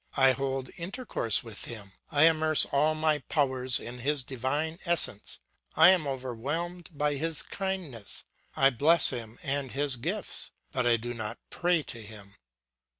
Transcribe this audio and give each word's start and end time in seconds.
I 0.17 0.31
hold 0.31 0.71
intercourse 0.77 1.43
with 1.43 1.65
him; 1.65 1.91
I 2.09 2.23
immerse 2.23 2.65
all 2.65 2.95
my 2.95 3.19
powers 3.19 3.79
in 3.79 3.99
his 3.99 4.23
divine 4.23 4.79
essence; 4.83 5.37
I 5.75 5.89
am 5.91 6.07
overwhelmed 6.07 6.89
by 6.91 7.17
his 7.17 7.43
kindness, 7.43 8.23
I 8.55 8.71
bless 8.71 9.11
him 9.11 9.37
and 9.43 9.73
his 9.73 9.97
gifts, 9.97 10.53
but 10.71 10.87
I 10.87 10.97
do 10.97 11.13
not 11.13 11.37
pray 11.51 11.83
to 11.83 12.01
him. 12.01 12.33